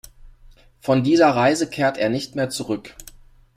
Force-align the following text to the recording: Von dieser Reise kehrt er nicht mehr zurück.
Von 0.79 1.03
dieser 1.03 1.29
Reise 1.29 1.69
kehrt 1.69 1.99
er 1.99 2.09
nicht 2.09 2.33
mehr 2.35 2.49
zurück. 2.49 2.95